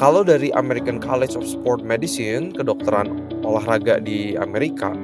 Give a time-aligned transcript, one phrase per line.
[0.00, 4.96] Kalau dari American College of Sport Medicine, kedokteran olahraga di Amerika,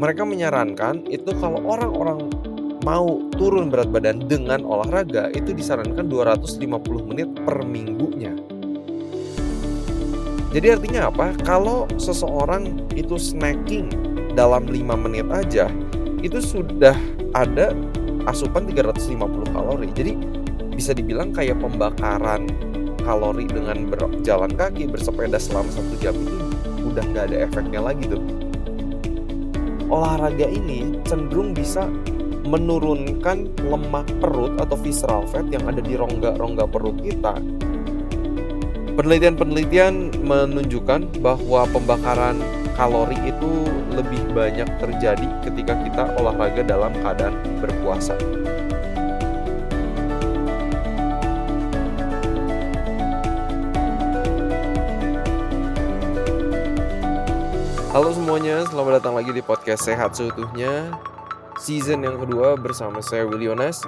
[0.00, 2.32] mereka menyarankan itu kalau orang-orang
[2.80, 6.64] mau turun berat badan dengan olahraga itu disarankan 250
[7.12, 8.32] menit per minggunya.
[10.56, 11.36] Jadi artinya apa?
[11.44, 13.92] Kalau seseorang itu snacking
[14.32, 15.68] dalam 5 menit aja,
[16.24, 16.96] itu sudah
[17.36, 17.76] ada
[18.24, 19.12] asupan 350
[19.52, 19.92] kalori.
[19.92, 20.16] Jadi
[20.72, 22.48] bisa dibilang kayak pembakaran
[23.08, 26.36] kalori dengan berjalan kaki, bersepeda selama satu jam itu
[26.84, 28.20] udah nggak ada efeknya lagi tuh.
[29.88, 31.88] Olahraga ini cenderung bisa
[32.44, 37.40] menurunkan lemak perut atau visceral fat yang ada di rongga-rongga perut kita
[38.98, 42.34] Penelitian-penelitian menunjukkan bahwa pembakaran
[42.74, 43.62] kalori itu
[43.94, 48.18] lebih banyak terjadi ketika kita olahraga dalam keadaan berpuasa.
[57.88, 60.92] Halo semuanya, selamat datang lagi di podcast Sehat Seutuhnya.
[61.56, 63.80] Season yang kedua bersama saya Williones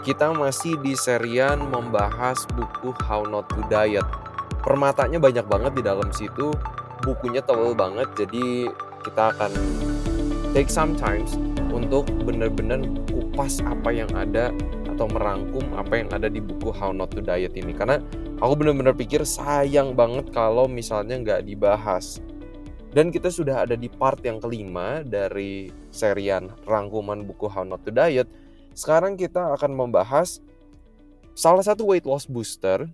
[0.00, 4.08] Kita masih di serian membahas buku How Not to Diet.
[4.64, 6.48] Permatanya banyak banget di dalam situ.
[7.04, 8.72] Bukunya tebal banget jadi
[9.04, 9.52] kita akan
[10.56, 11.36] take some times
[11.76, 12.80] untuk benar-benar
[13.12, 14.48] kupas apa yang ada
[14.88, 17.76] atau merangkum apa yang ada di buku How Not to Diet ini.
[17.76, 18.00] Karena
[18.40, 22.16] aku benar-benar pikir sayang banget kalau misalnya nggak dibahas
[22.92, 27.92] dan kita sudah ada di part yang kelima dari serian rangkuman buku How Not to
[27.92, 28.28] Diet
[28.72, 30.40] sekarang kita akan membahas
[31.32, 32.88] salah satu weight loss booster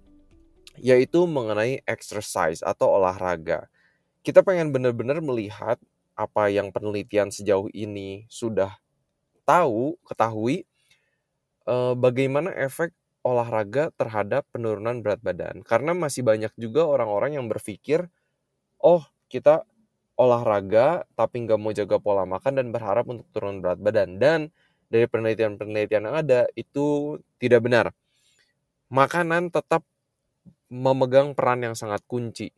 [0.79, 3.67] yaitu mengenai exercise atau olahraga.
[4.23, 5.79] Kita pengen benar-benar melihat
[6.15, 8.79] apa yang penelitian sejauh ini sudah
[9.43, 10.67] tahu, ketahui,
[11.67, 12.95] eh, bagaimana efek
[13.27, 15.63] olahraga terhadap penurunan berat badan.
[15.67, 18.07] Karena masih banyak juga orang-orang yang berpikir,
[18.79, 19.67] oh kita
[20.19, 24.19] olahraga tapi nggak mau jaga pola makan dan berharap untuk turun berat badan.
[24.19, 24.51] Dan
[24.91, 27.87] dari penelitian-penelitian yang ada itu tidak benar.
[28.91, 29.87] Makanan tetap
[30.69, 32.51] memegang peran yang sangat kunci.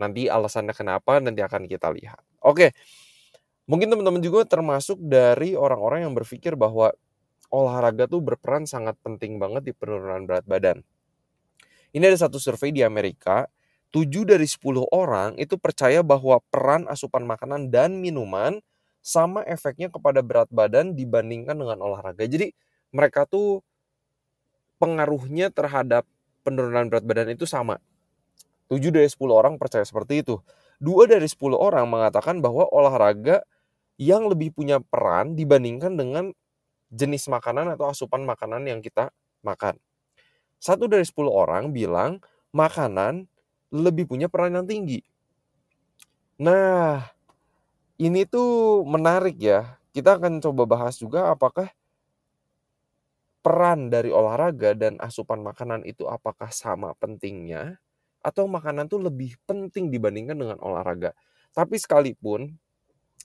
[0.00, 2.20] Nanti alasannya kenapa nanti akan kita lihat.
[2.42, 2.72] Oke.
[3.70, 6.90] Mungkin teman-teman juga termasuk dari orang-orang yang berpikir bahwa
[7.54, 10.82] olahraga tuh berperan sangat penting banget di penurunan berat badan.
[11.90, 13.46] Ini ada satu survei di Amerika,
[13.90, 18.62] 7 dari 10 orang itu percaya bahwa peran asupan makanan dan minuman
[19.02, 22.22] sama efeknya kepada berat badan dibandingkan dengan olahraga.
[22.28, 22.54] Jadi
[22.94, 23.64] mereka tuh
[24.78, 26.06] pengaruhnya terhadap
[26.46, 27.82] penurunan berat badan itu sama.
[28.70, 30.38] 7 dari 10 orang percaya seperti itu.
[30.80, 33.44] Dua dari 10 orang mengatakan bahwa olahraga
[34.00, 36.24] yang lebih punya peran dibandingkan dengan
[36.88, 39.12] jenis makanan atau asupan makanan yang kita
[39.44, 39.76] makan.
[40.56, 43.29] Satu dari 10 orang bilang makanan
[43.70, 45.00] lebih punya peran yang tinggi.
[46.42, 47.06] Nah,
[48.00, 49.78] ini tuh menarik ya.
[49.90, 51.70] Kita akan coba bahas juga apakah
[53.40, 57.80] peran dari olahraga dan asupan makanan itu apakah sama pentingnya
[58.20, 61.16] atau makanan tuh lebih penting dibandingkan dengan olahraga.
[61.56, 62.52] Tapi sekalipun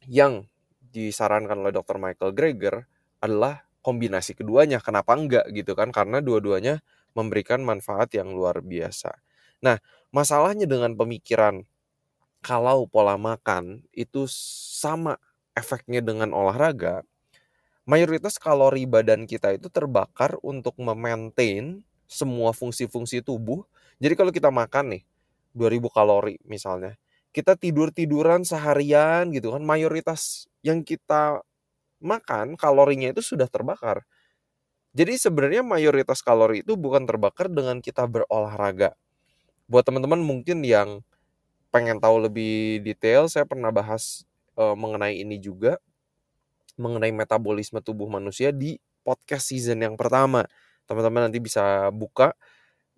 [0.08, 0.48] yang
[0.96, 2.00] disarankan oleh Dr.
[2.00, 2.88] Michael Greger
[3.20, 4.80] adalah kombinasi keduanya.
[4.80, 5.92] Kenapa enggak gitu kan?
[5.92, 6.80] Karena dua-duanya
[7.12, 9.12] memberikan manfaat yang luar biasa.
[9.64, 9.78] Nah,
[10.16, 11.68] masalahnya dengan pemikiran
[12.40, 15.20] kalau pola makan itu sama
[15.60, 17.04] efeknya dengan olahraga,
[17.84, 23.68] mayoritas kalori badan kita itu terbakar untuk memaintain semua fungsi-fungsi tubuh.
[24.00, 25.04] Jadi kalau kita makan nih
[25.52, 26.96] 2000 kalori misalnya,
[27.36, 31.44] kita tidur-tiduran seharian gitu kan, mayoritas yang kita
[32.00, 34.08] makan kalorinya itu sudah terbakar.
[34.96, 38.96] Jadi sebenarnya mayoritas kalori itu bukan terbakar dengan kita berolahraga.
[39.66, 41.02] Buat teman-teman mungkin yang
[41.74, 44.24] pengen tahu lebih detail, saya pernah bahas
[44.56, 45.82] e, mengenai ini juga
[46.76, 50.44] mengenai metabolisme tubuh manusia di podcast season yang pertama.
[50.86, 52.36] Teman-teman nanti bisa buka.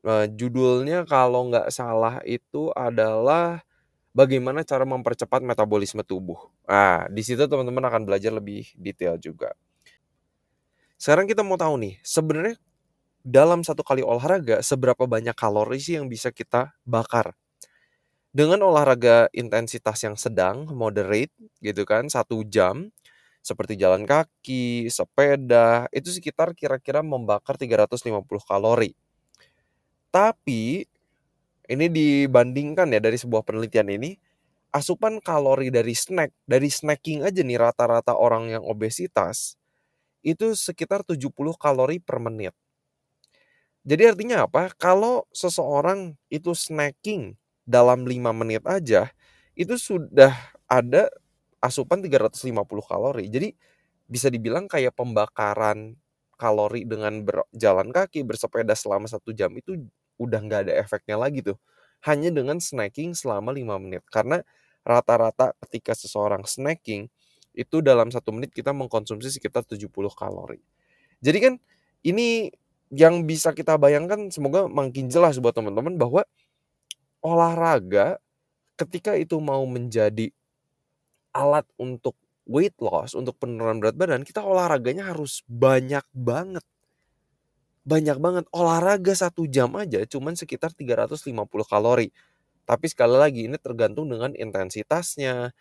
[0.05, 3.66] Uh, judulnya kalau nggak salah itu adalah
[4.13, 6.37] bagaimana cara mempercepat metabolisme tubuh.
[6.70, 9.52] Nah, di situ teman-teman akan belajar lebih detail juga.
[10.97, 12.55] Sekarang kita mau tahu nih, sebenarnya
[13.28, 17.35] dalam satu kali olahraga seberapa banyak kalori sih yang bisa kita bakar?
[18.32, 22.88] Dengan olahraga intensitas yang sedang, moderate gitu kan, satu jam,
[23.44, 28.96] seperti jalan kaki, sepeda, itu sekitar kira-kira membakar 350 kalori.
[30.08, 30.88] Tapi
[31.68, 34.16] ini dibandingkan ya dari sebuah penelitian ini,
[34.72, 39.59] asupan kalori dari snack, dari snacking aja nih rata-rata orang yang obesitas
[40.23, 41.28] itu sekitar 70
[41.59, 42.56] kalori per menit.
[43.87, 44.67] Jadi artinya apa?
[44.75, 49.07] Kalau seseorang itu snacking dalam 5 menit aja
[49.55, 50.35] itu sudah
[50.67, 51.07] ada
[51.63, 53.31] asupan 350 kalori.
[53.31, 53.55] Jadi
[54.11, 55.95] bisa dibilang kayak pembakaran
[56.35, 59.79] kalori dengan berjalan kaki, bersepeda selama satu jam itu
[60.19, 61.55] udah nggak ada efeknya lagi tuh.
[62.03, 64.03] Hanya dengan snacking selama 5 menit.
[64.11, 64.43] Karena
[64.84, 67.07] rata-rata ketika seseorang snacking
[67.55, 70.59] itu dalam satu menit kita mengkonsumsi sekitar 70 kalori.
[71.23, 71.53] Jadi kan
[72.05, 72.51] ini
[72.91, 76.23] yang bisa kita bayangkan semoga makin jelas buat teman-teman bahwa
[77.19, 78.19] olahraga
[78.79, 80.31] ketika itu mau menjadi
[81.35, 82.16] alat untuk
[82.47, 86.63] weight loss, untuk penurunan berat badan, kita olahraganya harus banyak banget.
[87.87, 88.45] Banyak banget.
[88.51, 92.11] Olahraga satu jam aja cuman sekitar 350 kalori.
[92.67, 95.55] Tapi sekali lagi ini tergantung dengan intensitasnya.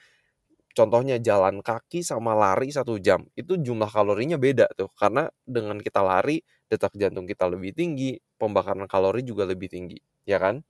[0.77, 3.25] Contohnya jalan kaki sama lari satu jam.
[3.33, 4.93] Itu jumlah kalorinya beda tuh.
[4.93, 9.97] Karena dengan kita lari, detak jantung kita lebih tinggi, pembakaran kalori juga lebih tinggi.
[10.29, 10.61] Ya kan?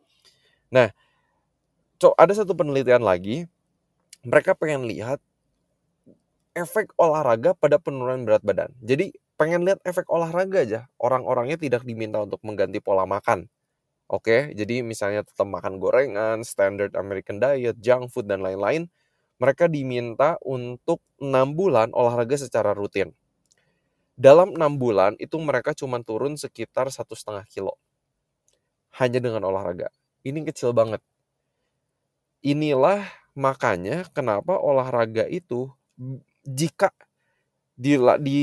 [0.71, 0.95] Nah,
[2.15, 3.51] ada satu penelitian lagi,
[4.23, 5.19] mereka pengen lihat
[6.55, 8.71] efek olahraga pada penurunan berat badan.
[8.81, 10.81] Jadi pengen lihat efek olahraga aja.
[11.03, 13.51] Orang-orangnya tidak diminta untuk mengganti pola makan.
[14.07, 18.87] Oke, jadi misalnya tetap makan gorengan, standard American diet, junk food, dan lain-lain.
[19.37, 23.13] Mereka diminta untuk 6 bulan olahraga secara rutin.
[24.17, 27.77] Dalam 6 bulan itu mereka cuma turun sekitar satu setengah kilo.
[28.97, 29.93] Hanya dengan olahraga.
[30.25, 31.05] Ini kecil banget
[32.47, 33.03] inilah
[33.35, 35.67] makanya kenapa olahraga itu
[36.47, 36.95] jika
[37.75, 38.41] di, di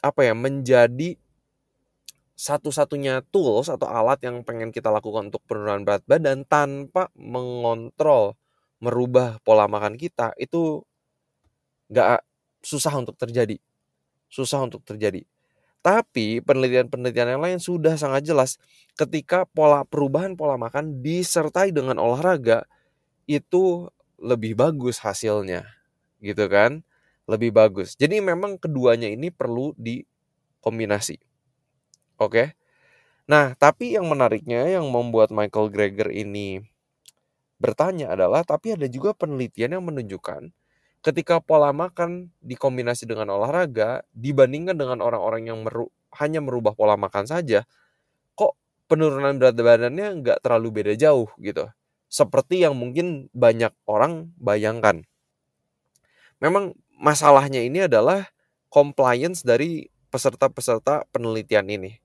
[0.00, 1.20] apa ya menjadi
[2.36, 8.36] satu-satunya tools atau alat yang pengen kita lakukan untuk penurunan berat badan tanpa mengontrol
[8.82, 10.84] merubah pola makan kita itu
[11.90, 12.22] nggak
[12.60, 13.56] susah untuk terjadi.
[14.26, 15.22] Susah untuk terjadi.
[15.86, 18.58] Tapi penelitian-penelitian yang lain sudah sangat jelas
[18.98, 22.66] ketika pola perubahan pola makan disertai dengan olahraga
[23.30, 23.86] itu
[24.18, 25.62] lebih bagus hasilnya
[26.18, 26.82] gitu kan?
[27.30, 27.94] Lebih bagus.
[27.94, 31.22] Jadi memang keduanya ini perlu dikombinasi.
[32.18, 32.58] Oke?
[33.30, 36.66] Nah tapi yang menariknya yang membuat Michael Greger ini
[37.56, 40.52] bertanya adalah tapi ada juga penelitian yang menunjukkan
[41.00, 45.88] ketika pola makan dikombinasi dengan olahraga dibandingkan dengan orang-orang yang meru
[46.20, 47.64] hanya merubah pola makan saja
[48.36, 48.54] kok
[48.90, 51.70] penurunan berat badannya nggak terlalu beda jauh gitu
[52.06, 55.02] seperti yang mungkin banyak orang bayangkan.
[56.38, 58.30] Memang masalahnya ini adalah
[58.70, 61.98] compliance dari peserta-peserta penelitian ini.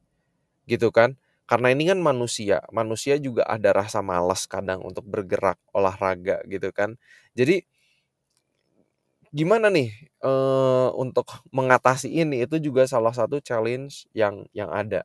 [0.66, 1.18] Gitu kan?
[1.52, 6.96] Karena ini kan manusia, manusia juga ada rasa malas kadang untuk bergerak olahraga gitu kan.
[7.36, 7.68] Jadi
[9.32, 9.92] gimana nih
[10.24, 10.32] e,
[10.96, 15.04] untuk mengatasi ini itu juga salah satu challenge yang yang ada.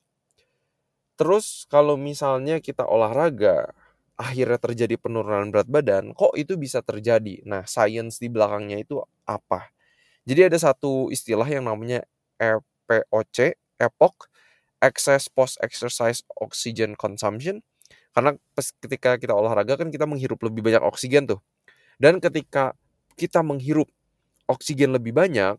[1.17, 3.73] Terus kalau misalnya kita olahraga,
[4.21, 7.41] akhirnya terjadi penurunan berat badan, kok itu bisa terjadi?
[7.49, 9.73] Nah, sains di belakangnya itu apa?
[10.29, 12.05] Jadi ada satu istilah yang namanya
[12.41, 14.15] EPOC, EPOC,
[14.87, 17.59] Excess Post Exercise Oxygen Consumption.
[18.15, 18.33] Karena
[18.81, 21.43] ketika kita olahraga kan kita menghirup lebih banyak oksigen tuh.
[21.99, 22.73] Dan ketika
[23.19, 23.91] kita menghirup
[24.47, 25.59] oksigen lebih banyak,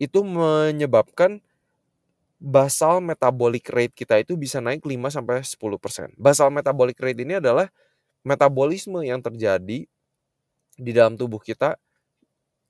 [0.00, 1.42] itu menyebabkan
[2.40, 6.16] basal metabolic rate kita itu bisa naik 5 sampai 10%.
[6.16, 7.68] Basal metabolic rate ini adalah
[8.24, 9.84] metabolisme yang terjadi
[10.80, 11.76] di dalam tubuh kita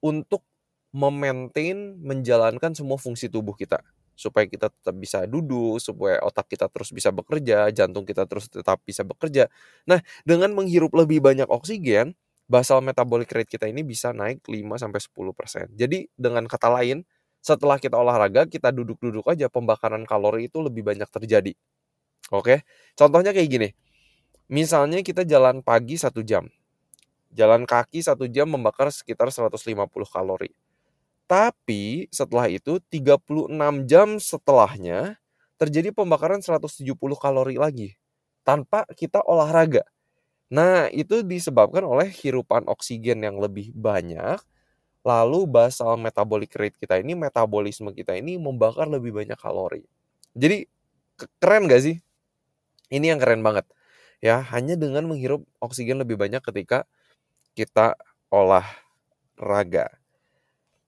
[0.02, 0.42] untuk
[0.90, 3.78] memaintain menjalankan semua fungsi tubuh kita
[4.21, 8.85] supaya kita tetap bisa duduk, supaya otak kita terus bisa bekerja, jantung kita terus tetap
[8.85, 9.49] bisa bekerja.
[9.89, 12.12] Nah, dengan menghirup lebih banyak oksigen,
[12.45, 15.73] basal metabolic rate kita ini bisa naik 5 sampai 10%.
[15.73, 17.09] Jadi dengan kata lain,
[17.41, 21.57] setelah kita olahraga, kita duduk-duduk aja pembakaran kalori itu lebih banyak terjadi.
[22.31, 22.62] Oke.
[22.95, 23.71] Contohnya kayak gini
[24.50, 26.50] Misalnya kita jalan pagi satu jam.
[27.31, 30.50] Jalan kaki satu jam membakar sekitar 150 kalori.
[31.31, 35.15] Tapi setelah itu 36 jam setelahnya
[35.63, 37.95] terjadi pembakaran 170 kalori lagi
[38.43, 39.87] tanpa kita olahraga.
[40.51, 44.43] Nah, itu disebabkan oleh hirupan oksigen yang lebih banyak,
[45.07, 49.87] lalu basal metabolic rate kita ini, metabolisme kita ini membakar lebih banyak kalori.
[50.35, 50.67] Jadi
[51.39, 51.97] keren gak sih?
[52.91, 53.67] Ini yang keren banget
[54.21, 56.85] ya hanya dengan menghirup oksigen lebih banyak ketika
[57.57, 57.97] kita
[58.33, 60.00] olahraga.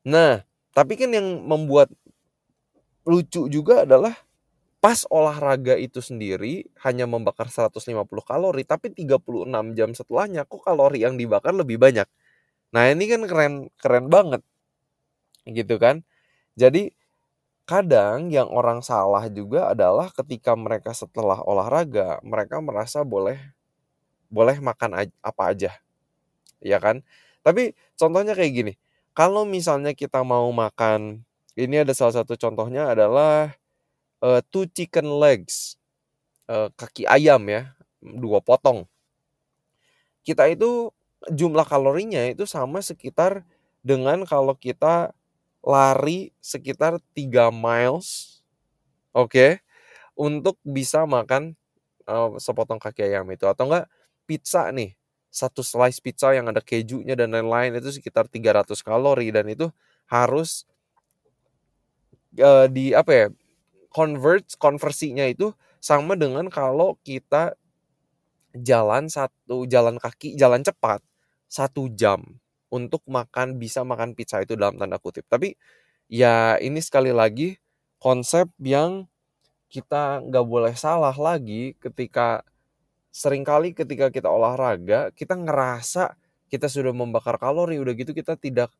[0.06, 0.42] Nah,
[0.74, 1.90] tapi kan yang membuat
[3.06, 4.14] lucu juga adalah
[4.84, 11.14] pas olahraga itu sendiri hanya membakar 150 kalori tapi 36 jam setelahnya kok kalori yang
[11.20, 12.06] dibakar lebih banyak.
[12.74, 14.42] Nah, ini kan keren keren banget.
[15.46, 16.02] Gitu kan?
[16.58, 16.94] Jadi
[17.64, 23.40] Kadang yang orang salah juga adalah ketika mereka setelah olahraga, mereka merasa boleh
[24.32, 25.70] boleh makan apa aja.
[26.60, 27.06] Ya kan?
[27.46, 28.72] Tapi contohnya kayak gini.
[29.12, 31.20] Kalau misalnya kita mau makan
[31.52, 33.52] ini ada salah satu contohnya adalah
[34.24, 35.76] uh, two chicken legs.
[36.48, 38.88] Uh, kaki ayam ya, dua potong.
[40.24, 40.90] Kita itu
[41.30, 43.44] jumlah kalorinya itu sama sekitar
[43.84, 45.12] dengan kalau kita
[45.62, 48.40] lari sekitar 3 miles.
[49.14, 49.28] Oke.
[49.28, 49.50] Okay,
[50.16, 51.54] untuk bisa makan
[52.08, 53.86] uh, sepotong kaki ayam itu atau enggak
[54.26, 54.94] pizza nih
[55.32, 59.72] satu slice pizza yang ada kejunya dan lain-lain itu sekitar 300 kalori dan itu
[60.12, 60.68] harus
[62.36, 63.26] uh, di apa ya
[63.88, 67.56] convert konversinya itu sama dengan kalau kita
[68.52, 71.00] jalan satu jalan kaki jalan cepat
[71.48, 72.20] satu jam
[72.72, 75.28] untuk makan bisa makan pizza itu dalam tanda kutip.
[75.28, 75.52] Tapi
[76.08, 77.60] ya ini sekali lagi
[78.00, 79.08] konsep yang
[79.68, 82.44] kita nggak boleh salah lagi ketika
[83.12, 86.16] sering kali ketika kita olahraga, kita ngerasa
[86.48, 88.72] kita sudah membakar kalori, udah gitu kita tidak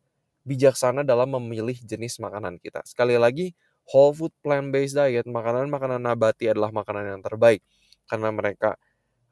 [0.43, 2.83] bijaksana dalam memilih jenis makanan kita.
[2.89, 3.55] Sekali lagi,
[3.89, 7.63] whole food plant-based diet, makanan-makanan nabati adalah makanan yang terbaik.
[8.09, 8.77] Karena mereka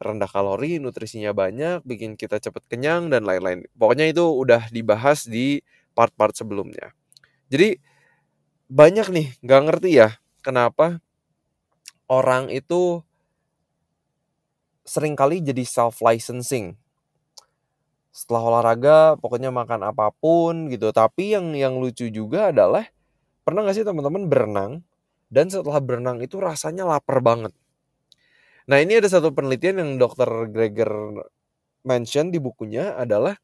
[0.00, 3.68] rendah kalori, nutrisinya banyak, bikin kita cepat kenyang, dan lain-lain.
[3.76, 5.60] Pokoknya itu udah dibahas di
[5.92, 6.96] part-part sebelumnya.
[7.52, 7.76] Jadi,
[8.70, 11.04] banyak nih, nggak ngerti ya, kenapa
[12.08, 13.04] orang itu
[14.90, 16.74] sering kali jadi self licensing.
[18.10, 20.90] Setelah olahraga pokoknya makan apa pun gitu.
[20.90, 22.90] Tapi yang yang lucu juga adalah
[23.46, 24.72] pernah gak sih teman-teman berenang
[25.30, 27.54] dan setelah berenang itu rasanya lapar banget.
[28.66, 30.90] Nah ini ada satu penelitian yang dokter Greger
[31.86, 33.38] mention di bukunya adalah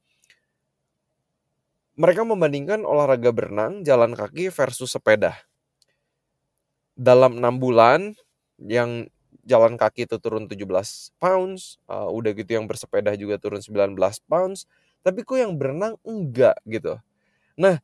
[1.97, 5.33] mereka membandingkan olahraga berenang, jalan kaki versus sepeda.
[6.93, 8.13] Dalam enam bulan
[8.61, 9.09] yang
[9.47, 13.95] jalan kaki itu turun 17 pounds, uh, udah gitu yang bersepeda juga turun 19
[14.27, 14.67] pounds,
[15.07, 16.99] tapi kok yang berenang enggak gitu.
[17.55, 17.79] Nah,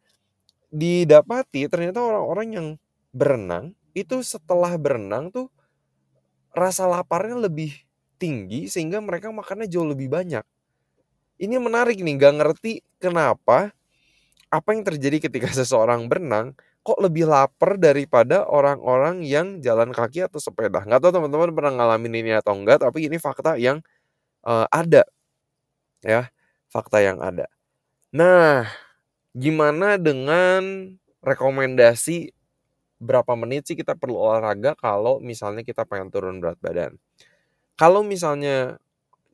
[0.75, 2.69] didapati ternyata orang-orang yang
[3.15, 5.47] berenang itu setelah berenang tuh
[6.53, 7.73] rasa laparnya lebih
[8.21, 10.45] tinggi sehingga mereka makannya jauh lebih banyak.
[11.41, 13.73] Ini menarik nih, gak ngerti kenapa
[14.53, 20.43] apa yang terjadi ketika seseorang berenang kok lebih lapar daripada orang-orang yang jalan kaki atau
[20.43, 20.83] sepeda.
[20.83, 23.79] Nggak tahu teman-teman pernah ngalamin ini atau enggak, tapi ini fakta yang
[24.43, 25.07] uh, ada.
[26.03, 26.35] Ya,
[26.71, 27.47] fakta yang ada.
[28.11, 28.67] Nah,
[29.33, 32.35] gimana dengan rekomendasi
[33.03, 36.99] berapa menit sih kita perlu olahraga kalau misalnya kita pengen turun berat badan?
[37.79, 38.83] Kalau misalnya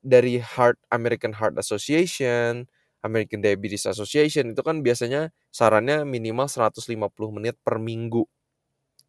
[0.05, 2.69] dari Heart American Heart Association,
[3.05, 6.89] American Diabetes Association itu kan biasanya sarannya minimal 150
[7.31, 8.27] menit per minggu.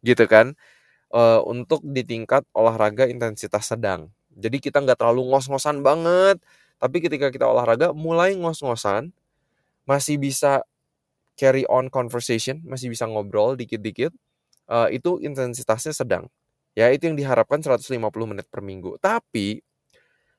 [0.02, 0.54] Gitu kan?
[1.10, 4.14] Uh, untuk di tingkat olahraga intensitas sedang.
[4.30, 6.38] Jadi kita nggak terlalu ngos-ngosan banget
[6.80, 9.12] tapi ketika kita olahraga mulai ngos-ngosan
[9.84, 10.64] masih bisa
[11.36, 14.14] carry on conversation masih bisa ngobrol dikit-dikit
[14.70, 16.30] uh, itu intensitasnya sedang.
[16.78, 17.90] Ya itu yang diharapkan 150
[18.24, 18.96] menit per minggu.
[19.02, 19.60] Tapi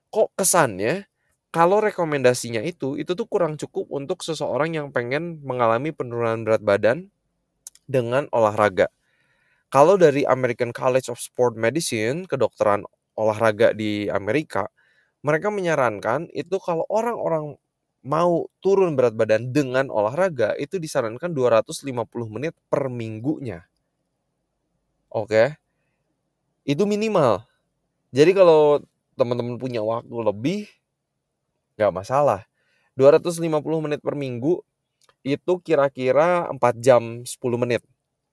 [0.08, 1.11] kok kesannya
[1.52, 6.98] kalau rekomendasinya itu, itu tuh kurang cukup untuk seseorang yang pengen mengalami penurunan berat badan
[7.86, 8.88] dengan olahraga.
[9.72, 12.84] Kalau dari American College of Sport Medicine, kedokteran
[13.16, 14.68] olahraga di Amerika,
[15.24, 17.56] mereka menyarankan itu kalau orang-orang
[18.02, 23.64] mau turun berat badan dengan olahraga itu disarankan 250 menit per minggunya.
[25.10, 25.54] Oke.
[26.66, 27.42] Itu minimal.
[28.14, 28.82] Jadi kalau
[29.18, 30.60] teman-teman punya waktu lebih
[31.78, 32.44] nggak masalah.
[32.98, 33.40] 250
[33.84, 34.60] menit per minggu
[35.24, 37.82] itu kira-kira 4 jam 10 menit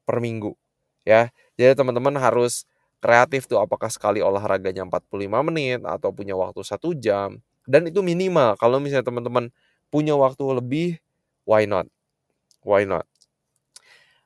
[0.03, 0.55] per minggu
[1.07, 1.31] ya.
[1.59, 2.67] Jadi teman-teman harus
[2.99, 8.59] kreatif tuh apakah sekali olahraganya 45 menit atau punya waktu satu jam dan itu minimal
[8.59, 9.53] kalau misalnya teman-teman
[9.87, 10.89] punya waktu lebih
[11.47, 11.87] why not
[12.61, 13.07] why not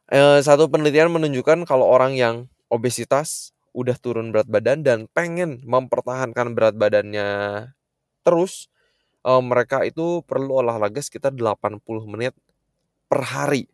[0.10, 2.36] eh, satu penelitian menunjukkan kalau orang yang
[2.74, 7.29] obesitas udah turun berat badan dan pengen mempertahankan berat badannya
[8.25, 8.72] terus
[9.25, 12.33] uh, mereka itu perlu olahraga sekitar 80 menit
[13.09, 13.67] per hari.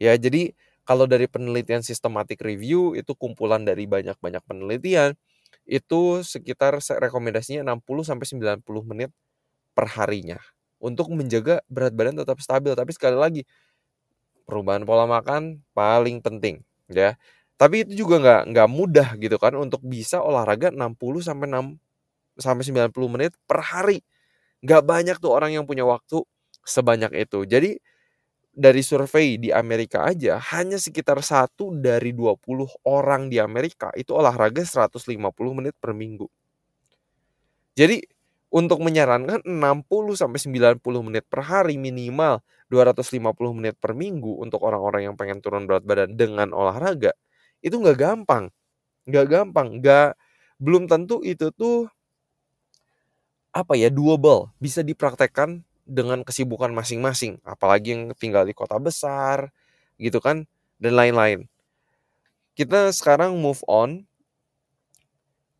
[0.00, 5.14] Ya, jadi kalau dari penelitian sistematik review itu kumpulan dari banyak-banyak penelitian
[5.68, 9.10] itu sekitar rekomendasinya 60 sampai 90 menit
[9.76, 10.38] per harinya
[10.82, 12.74] untuk menjaga berat badan tetap stabil.
[12.74, 13.42] Tapi sekali lagi
[14.46, 17.14] perubahan pola makan paling penting ya.
[17.58, 21.78] Tapi itu juga nggak nggak mudah gitu kan untuk bisa olahraga 60 sampai 6
[22.40, 24.02] sampai 90 menit per hari.
[24.62, 26.22] Gak banyak tuh orang yang punya waktu
[26.62, 27.42] sebanyak itu.
[27.42, 27.74] Jadi
[28.52, 34.62] dari survei di Amerika aja hanya sekitar satu dari 20 orang di Amerika itu olahraga
[34.64, 36.28] 150 menit per minggu.
[37.76, 38.04] Jadi
[38.52, 45.08] untuk menyarankan 60 sampai 90 menit per hari minimal 250 menit per minggu untuk orang-orang
[45.08, 47.16] yang pengen turun berat badan dengan olahraga
[47.64, 48.52] itu nggak gampang
[49.08, 50.16] nggak gampang nggak
[50.60, 51.88] belum tentu itu tuh
[53.52, 57.38] apa ya doable bisa dipraktekkan dengan kesibukan masing-masing.
[57.44, 59.52] Apalagi yang tinggal di kota besar
[60.00, 60.48] gitu kan
[60.80, 61.46] dan lain-lain.
[62.56, 64.08] Kita sekarang move on.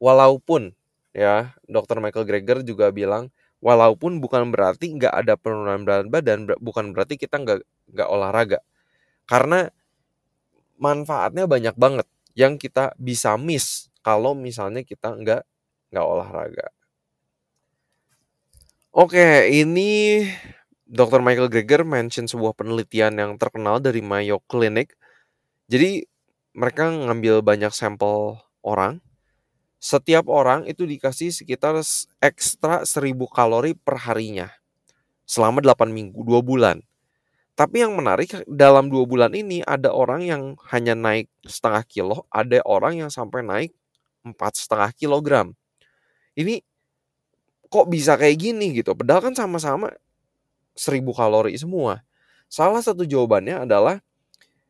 [0.03, 0.75] Walaupun
[1.15, 3.31] ya dokter Michael Greger juga bilang
[3.63, 7.63] walaupun bukan berarti nggak ada penurunan berat badan bukan berarti kita nggak
[7.95, 8.59] nggak olahraga.
[9.29, 9.71] Karena
[10.83, 15.47] manfaatnya banyak banget yang kita bisa miss kalau misalnya kita nggak
[15.95, 16.67] nggak olahraga
[18.93, 20.21] Oke, ini
[20.85, 21.25] Dr.
[21.25, 24.93] Michael Greger mention sebuah penelitian yang terkenal dari Mayo Clinic.
[25.65, 26.05] Jadi
[26.53, 29.01] mereka ngambil banyak sampel orang.
[29.81, 31.81] Setiap orang itu dikasih sekitar
[32.21, 34.53] ekstra 1000 kalori per harinya.
[35.25, 36.85] Selama 8 minggu, 2 bulan.
[37.57, 42.61] Tapi yang menarik dalam 2 bulan ini ada orang yang hanya naik setengah kilo, ada
[42.69, 43.73] orang yang sampai naik
[44.21, 45.57] empat setengah kilogram.
[46.37, 46.61] Ini
[47.73, 48.93] kok bisa kayak gini gitu?
[48.93, 49.97] Padahal kan sama-sama
[50.77, 52.05] seribu kalori semua.
[52.53, 54.05] Salah satu jawabannya adalah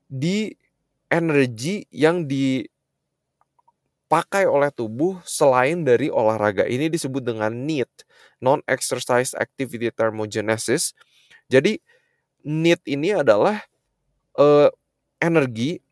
[0.07, 0.55] di
[1.11, 2.87] energi yang dipakai
[4.47, 6.63] oleh tubuh selain dari olahraga.
[6.63, 7.91] Ini disebut dengan NEAT
[8.39, 10.95] non exercise activity thermogenesis.
[11.51, 11.83] Jadi
[12.47, 13.67] NEAT ini adalah
[14.39, 14.71] uh,
[15.19, 15.83] energi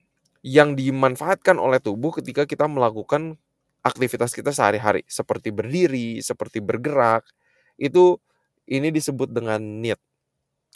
[0.41, 3.37] yang dimanfaatkan oleh tubuh ketika kita melakukan
[3.81, 7.25] aktivitas kita sehari-hari seperti berdiri, seperti bergerak,
[7.81, 8.21] itu
[8.69, 9.99] ini disebut dengan need.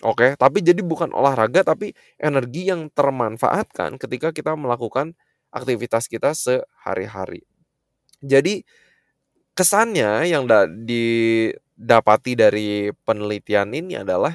[0.03, 5.15] Oke, tapi jadi bukan olahraga tapi energi yang termanfaatkan ketika kita melakukan
[5.55, 7.47] aktivitas kita sehari-hari.
[8.19, 8.67] Jadi
[9.55, 10.51] kesannya yang
[10.83, 14.35] didapati dari penelitian ini adalah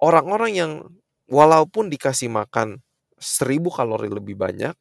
[0.00, 0.72] orang-orang yang
[1.28, 2.80] walaupun dikasih makan
[3.20, 4.72] 1000 kalori lebih banyak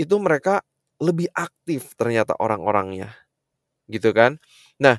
[0.00, 0.66] itu mereka
[1.02, 3.14] lebih aktif ternyata orang-orangnya.
[3.88, 4.38] Gitu kan?
[4.82, 4.98] Nah,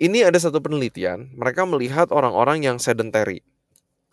[0.00, 3.40] ini ada satu penelitian, mereka melihat orang-orang yang sedentary.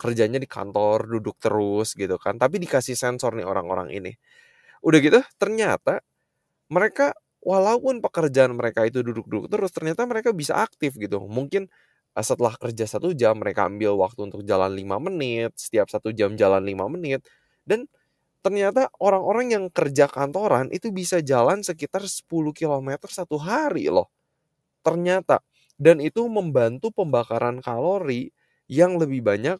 [0.00, 4.12] Kerjanya di kantor, duduk terus gitu kan, tapi dikasih sensor nih orang-orang ini.
[4.84, 6.00] Udah gitu, ternyata
[6.72, 11.22] mereka walaupun pekerjaan mereka itu duduk-duduk terus, ternyata mereka bisa aktif gitu.
[11.24, 11.68] Mungkin
[12.16, 16.34] eh, setelah kerja satu jam, mereka ambil waktu untuk jalan lima menit, setiap satu jam
[16.38, 17.24] jalan lima menit,
[17.68, 17.86] dan
[18.44, 24.12] ternyata orang-orang yang kerja kantoran itu bisa jalan sekitar 10 km satu hari loh.
[24.84, 25.40] Ternyata.
[25.80, 28.30] Dan itu membantu pembakaran kalori
[28.70, 29.58] yang lebih banyak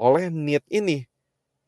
[0.00, 1.04] oleh NEAT ini.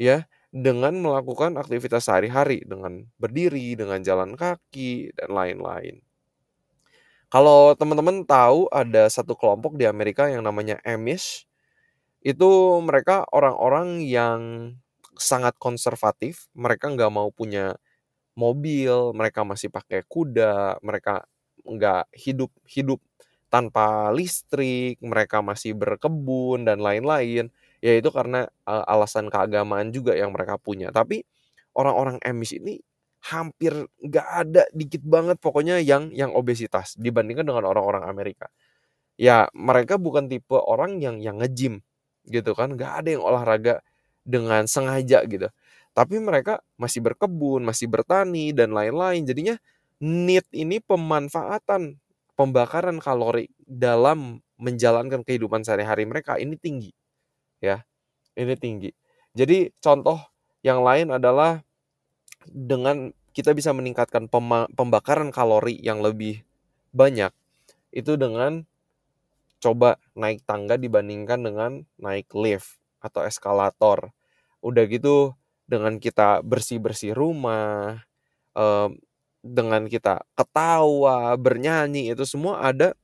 [0.00, 2.64] Ya, dengan melakukan aktivitas sehari-hari.
[2.64, 6.00] Dengan berdiri, dengan jalan kaki, dan lain-lain.
[7.28, 11.44] Kalau teman-teman tahu ada satu kelompok di Amerika yang namanya Amish.
[12.24, 14.40] Itu mereka orang-orang yang
[15.20, 17.76] sangat konservatif, mereka nggak mau punya
[18.38, 21.26] mobil, mereka masih pakai kuda, mereka
[21.66, 23.00] nggak hidup hidup
[23.52, 27.50] tanpa listrik, mereka masih berkebun dan lain-lain.
[27.84, 30.90] Ya itu karena alasan keagamaan juga yang mereka punya.
[30.94, 31.22] Tapi
[31.76, 32.80] orang-orang emis ini
[33.24, 38.48] hampir nggak ada dikit banget pokoknya yang yang obesitas dibandingkan dengan orang-orang Amerika.
[39.18, 41.82] Ya mereka bukan tipe orang yang yang ngejim
[42.28, 43.80] gitu kan, nggak ada yang olahraga
[44.28, 45.48] dengan sengaja gitu.
[45.96, 49.24] Tapi mereka masih berkebun, masih bertani dan lain-lain.
[49.24, 49.56] Jadinya
[49.98, 51.96] need ini pemanfaatan
[52.36, 56.92] pembakaran kalori dalam menjalankan kehidupan sehari-hari mereka ini tinggi.
[57.64, 57.88] Ya.
[58.36, 58.94] Ini tinggi.
[59.34, 60.22] Jadi contoh
[60.62, 61.66] yang lain adalah
[62.46, 64.30] dengan kita bisa meningkatkan
[64.74, 66.42] pembakaran kalori yang lebih
[66.94, 67.30] banyak
[67.90, 68.66] itu dengan
[69.58, 74.14] coba naik tangga dibandingkan dengan naik lift atau eskalator
[74.64, 75.34] udah gitu
[75.68, 78.02] dengan kita bersih-bersih rumah,
[78.56, 78.96] um,
[79.44, 82.94] dengan kita ketawa, bernyanyi, itu semua ada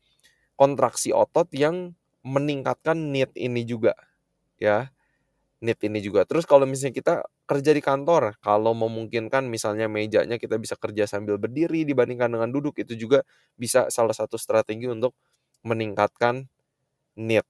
[0.58, 1.94] kontraksi otot yang
[2.26, 3.94] meningkatkan need ini juga,
[4.60, 4.90] ya.
[5.64, 6.28] Need ini juga.
[6.28, 7.14] Terus kalau misalnya kita
[7.48, 12.76] kerja di kantor, kalau memungkinkan misalnya mejanya kita bisa kerja sambil berdiri dibandingkan dengan duduk,
[12.80, 13.24] itu juga
[13.56, 15.16] bisa salah satu strategi untuk
[15.64, 16.46] meningkatkan
[17.16, 17.46] need.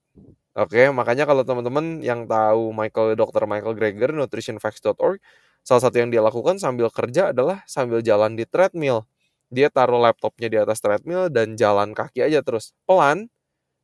[0.54, 3.42] Oke, makanya kalau teman-teman yang tahu Michael Dr.
[3.50, 5.18] Michael Greger nutritionfacts.org,
[5.66, 9.02] salah satu yang dia lakukan sambil kerja adalah sambil jalan di treadmill.
[9.50, 13.26] Dia taruh laptopnya di atas treadmill dan jalan kaki aja terus pelan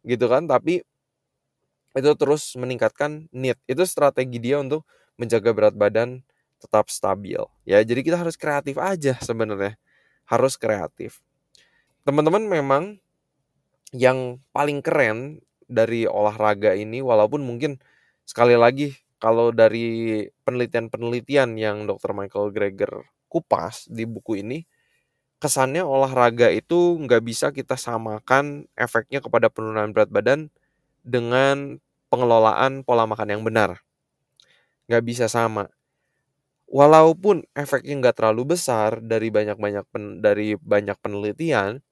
[0.06, 0.87] gitu kan, tapi
[1.98, 3.59] itu terus meningkatkan need.
[3.66, 4.87] Itu strategi dia untuk
[5.18, 6.22] menjaga berat badan
[6.62, 7.40] tetap stabil.
[7.66, 9.74] Ya, jadi kita harus kreatif aja sebenarnya.
[10.28, 11.18] Harus kreatif.
[12.06, 12.85] Teman-teman memang
[13.90, 17.78] yang paling keren dari olahraga ini walaupun mungkin
[18.26, 22.16] sekali lagi kalau dari penelitian-penelitian yang Dr.
[22.16, 24.66] Michael Greger kupas di buku ini,
[25.38, 30.50] kesannya olahraga itu nggak bisa kita samakan efeknya kepada penurunan berat badan
[31.06, 31.78] dengan
[32.11, 33.80] pengelolaan pola makan yang benar.
[34.90, 35.70] Nggak bisa sama.
[36.70, 39.87] Walaupun efeknya nggak terlalu besar dari banyak-banyak
[40.22, 41.83] dari banyak penelitian,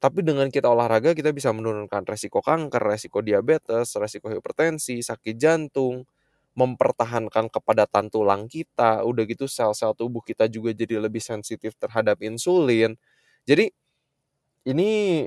[0.00, 6.08] tapi dengan kita olahraga kita bisa menurunkan resiko kanker, resiko diabetes, resiko hipertensi, sakit jantung,
[6.56, 12.96] mempertahankan kepadatan tulang kita, udah gitu sel-sel tubuh kita juga jadi lebih sensitif terhadap insulin.
[13.44, 13.68] Jadi
[14.64, 15.24] ini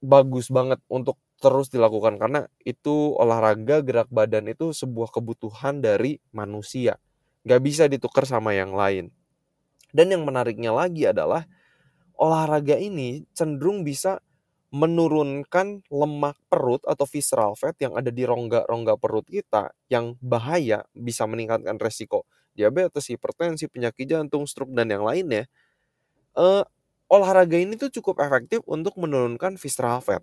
[0.00, 6.96] bagus banget untuk terus dilakukan karena itu olahraga gerak badan itu sebuah kebutuhan dari manusia.
[7.44, 9.08] Gak bisa ditukar sama yang lain.
[9.92, 11.48] Dan yang menariknya lagi adalah
[12.20, 14.20] olahraga ini cenderung bisa
[14.70, 21.26] menurunkan lemak perut atau visceral fat yang ada di rongga-rongga perut kita yang bahaya bisa
[21.26, 22.22] meningkatkan resiko
[22.54, 25.46] diabetes, hipertensi, penyakit jantung, stroke dan yang lainnya.
[26.34, 26.62] Uh,
[27.10, 30.22] olahraga ini tuh cukup efektif untuk menurunkan visceral fat.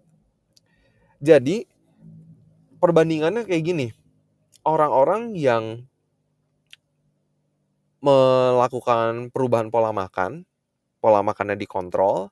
[1.18, 1.66] Jadi
[2.78, 3.88] perbandingannya kayak gini.
[4.68, 5.88] Orang-orang yang
[8.04, 10.44] melakukan perubahan pola makan,
[11.00, 12.30] pola makannya dikontrol,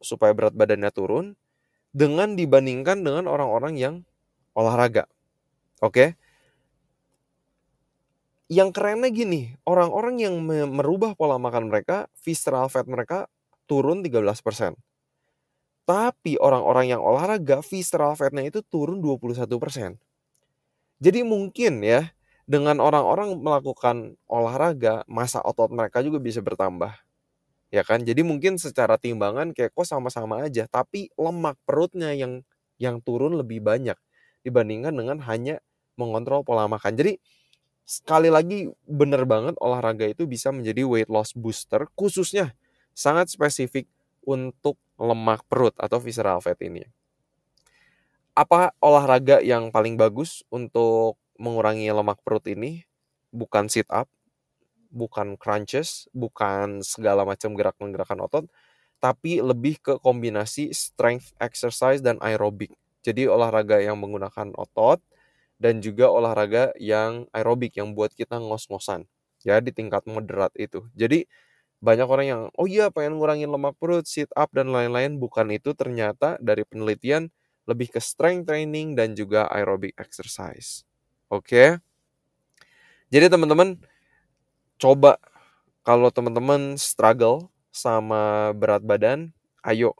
[0.00, 1.36] supaya berat badannya turun
[1.92, 3.94] dengan dibandingkan dengan orang-orang yang
[4.56, 5.06] olahraga.
[5.84, 6.16] Oke.
[8.50, 10.34] Yang kerennya gini, orang-orang yang
[10.74, 13.30] merubah pola makan mereka, visceral fat mereka
[13.70, 14.74] turun 13%.
[15.86, 19.98] Tapi orang-orang yang olahraga, visceral fatnya itu turun 21%.
[20.98, 22.10] Jadi mungkin ya,
[22.46, 26.94] dengan orang-orang melakukan olahraga, masa otot mereka juga bisa bertambah
[27.74, 28.02] ya kan?
[28.04, 30.66] Jadi mungkin secara timbangan kayak kok sama-sama aja.
[30.70, 32.42] Tapi lemak perutnya yang
[32.80, 33.96] yang turun lebih banyak
[34.46, 35.60] dibandingkan dengan hanya
[35.98, 36.96] mengontrol pola makan.
[36.96, 37.20] Jadi
[37.84, 42.54] sekali lagi bener banget olahraga itu bisa menjadi weight loss booster khususnya
[42.94, 43.90] sangat spesifik
[44.22, 46.86] untuk lemak perut atau visceral fat ini.
[48.36, 52.86] Apa olahraga yang paling bagus untuk mengurangi lemak perut ini?
[53.34, 54.10] Bukan sit up
[54.90, 58.44] bukan crunches, bukan segala macam gerakan-gerakan otot,
[59.00, 62.74] tapi lebih ke kombinasi strength exercise dan aerobik.
[63.00, 65.00] Jadi olahraga yang menggunakan otot
[65.56, 69.08] dan juga olahraga yang aerobik yang buat kita ngos-ngosan
[69.40, 70.84] ya di tingkat moderat itu.
[70.92, 71.24] Jadi
[71.80, 75.72] banyak orang yang oh iya pengen ngurangin lemak perut, sit up dan lain-lain bukan itu
[75.72, 77.32] ternyata dari penelitian
[77.64, 80.84] lebih ke strength training dan juga aerobic exercise.
[81.32, 81.48] Oke.
[81.48, 81.68] Okay?
[83.10, 83.80] Jadi teman-teman
[84.82, 85.20] coba
[85.86, 89.20] kalau teman-teman struggle sama berat badan,
[89.66, 89.94] ayo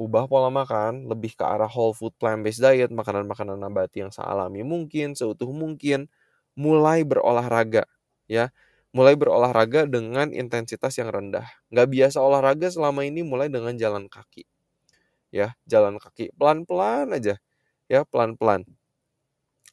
[0.00, 4.64] ubah pola makan lebih ke arah whole food plant based diet, makanan-makanan nabati yang sealami
[4.64, 6.08] mungkin, seutuh mungkin,
[6.56, 7.84] mulai berolahraga
[8.30, 8.48] ya.
[8.90, 11.46] Mulai berolahraga dengan intensitas yang rendah.
[11.70, 14.42] Nggak biasa olahraga selama ini mulai dengan jalan kaki.
[15.30, 17.38] Ya, jalan kaki pelan-pelan aja.
[17.92, 18.66] Ya, pelan-pelan.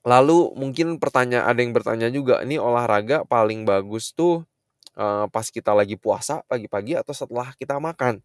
[0.07, 4.47] Lalu mungkin pertanyaan ada yang bertanya juga, ini olahraga paling bagus tuh
[4.95, 8.23] uh, pas kita lagi puasa pagi-pagi atau setelah kita makan.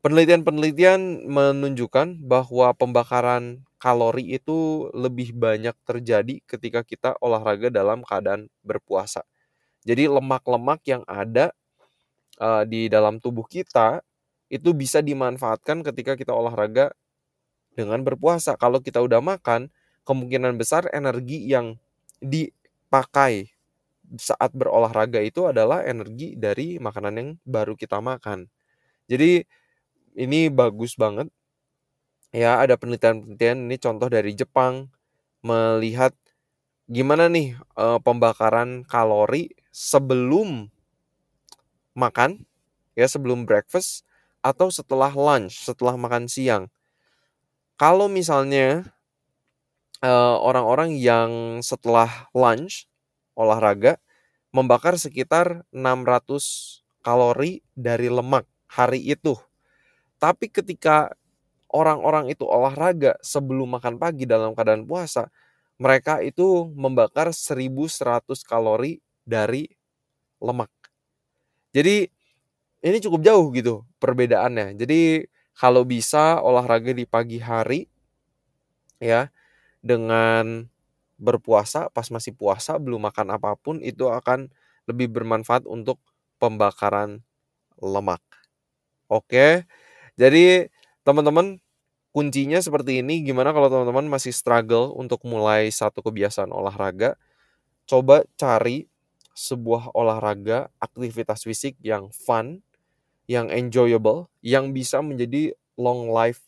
[0.00, 9.28] Penelitian-penelitian menunjukkan bahwa pembakaran kalori itu lebih banyak terjadi ketika kita olahraga dalam keadaan berpuasa.
[9.84, 11.52] Jadi lemak-lemak yang ada
[12.40, 14.00] uh, di dalam tubuh kita
[14.48, 16.96] itu bisa dimanfaatkan ketika kita olahraga
[17.76, 18.56] dengan berpuasa.
[18.56, 19.68] Kalau kita udah makan,
[20.08, 21.76] kemungkinan besar energi yang
[22.24, 23.52] dipakai
[24.16, 28.48] saat berolahraga itu adalah energi dari makanan yang baru kita makan.
[29.04, 29.44] Jadi
[30.16, 31.28] ini bagus banget.
[32.32, 34.88] Ya, ada penelitian-penelitian ini contoh dari Jepang
[35.44, 36.12] melihat
[36.88, 40.68] gimana nih e, pembakaran kalori sebelum
[41.96, 42.44] makan
[42.96, 44.04] ya sebelum breakfast
[44.44, 46.68] atau setelah lunch, setelah makan siang.
[47.80, 48.97] Kalau misalnya
[50.02, 52.86] orang-orang yang setelah lunch,
[53.34, 53.98] olahraga,
[54.54, 59.34] membakar sekitar 600 kalori dari lemak hari itu.
[60.18, 61.14] Tapi ketika
[61.70, 65.30] orang-orang itu olahraga sebelum makan pagi dalam keadaan puasa,
[65.78, 69.70] mereka itu membakar 1100 kalori dari
[70.42, 70.70] lemak.
[71.70, 72.08] Jadi
[72.82, 74.74] ini cukup jauh gitu perbedaannya.
[74.74, 77.86] Jadi kalau bisa olahraga di pagi hari
[78.98, 79.30] ya
[79.88, 80.68] dengan
[81.18, 84.52] berpuasa pas masih puasa belum makan apa pun itu akan
[84.86, 85.98] lebih bermanfaat untuk
[86.38, 87.24] pembakaran
[87.80, 88.22] lemak.
[89.10, 89.64] Oke.
[90.20, 90.68] Jadi
[91.02, 91.58] teman-teman
[92.12, 97.14] kuncinya seperti ini gimana kalau teman-teman masih struggle untuk mulai satu kebiasaan olahraga
[97.88, 98.88] coba cari
[99.36, 102.60] sebuah olahraga aktivitas fisik yang fun
[103.30, 106.42] yang enjoyable yang bisa menjadi long life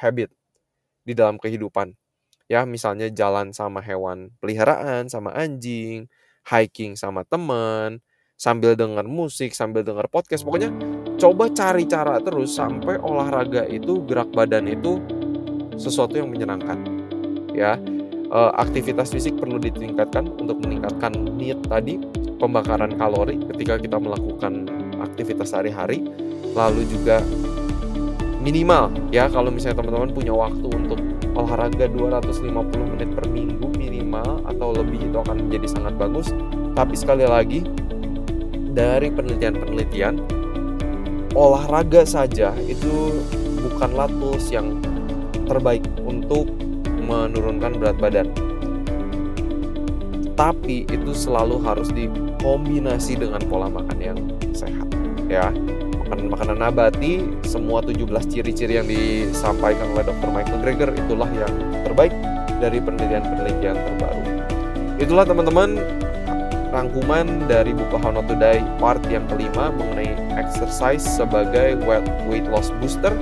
[0.00, 0.30] habit
[1.02, 1.98] di dalam kehidupan
[2.50, 6.06] ya misalnya jalan sama hewan peliharaan sama anjing
[6.46, 8.02] hiking sama teman
[8.42, 10.42] sambil dengar musik, sambil dengar podcast.
[10.42, 10.74] Pokoknya
[11.14, 14.98] coba cari cara terus sampai olahraga itu gerak badan itu
[15.78, 16.82] sesuatu yang menyenangkan.
[17.54, 17.78] Ya,
[18.34, 22.02] eh, aktivitas fisik perlu ditingkatkan untuk meningkatkan need tadi
[22.42, 24.66] pembakaran kalori ketika kita melakukan
[24.98, 26.02] aktivitas sehari-hari.
[26.52, 27.22] Lalu juga
[28.42, 30.98] minimal ya kalau misalnya teman-teman punya waktu untuk
[31.32, 36.32] olahraga 250 menit per minggu minimal atau lebih itu akan menjadi sangat bagus.
[36.72, 37.60] Tapi sekali lagi
[38.72, 40.14] dari penelitian-penelitian
[41.32, 43.24] olahraga saja itu
[43.64, 44.80] bukanlah tools yang
[45.48, 46.48] terbaik untuk
[47.02, 48.28] menurunkan berat badan.
[50.32, 54.18] Tapi itu selalu harus dikombinasi dengan pola makan yang
[54.56, 54.88] sehat
[55.28, 55.52] ya.
[56.12, 60.28] Makanan makanan nabati, semua 17 ciri-ciri yang disampaikan oleh Dr.
[60.28, 61.48] Michael Greger itulah yang
[61.88, 62.12] terbaik
[62.60, 64.20] dari penelitian-penelitian terbaru.
[65.00, 65.80] Itulah teman-teman
[66.68, 71.80] rangkuman dari buku How Not to Die part yang kelima mengenai exercise sebagai
[72.28, 73.16] weight loss booster.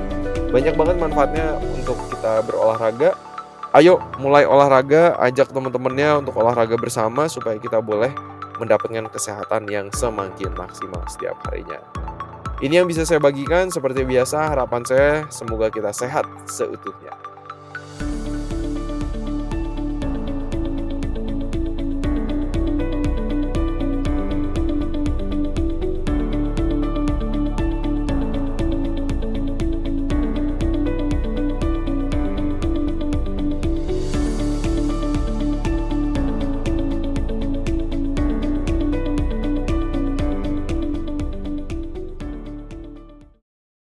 [0.50, 3.14] Banyak banget manfaatnya untuk kita berolahraga.
[3.70, 8.11] Ayo mulai olahraga, ajak teman-temannya untuk olahraga bersama supaya kita boleh
[8.59, 11.79] mendapatkan kesehatan yang semakin maksimal setiap harinya.
[12.61, 17.30] Ini yang bisa saya bagikan seperti biasa harapan saya semoga kita sehat seutuhnya.